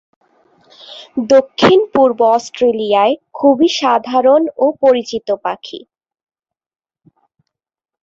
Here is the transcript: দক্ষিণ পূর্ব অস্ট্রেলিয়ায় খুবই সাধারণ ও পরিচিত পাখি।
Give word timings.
দক্ষিণ 1.31 1.79
পূর্ব 1.93 2.19
অস্ট্রেলিয়ায় 2.31 3.15
খুবই 3.33 3.67
সাধারণ 3.79 4.41
ও 4.57 4.65
পরিচিত 4.81 5.27
পাখি। 5.45 5.79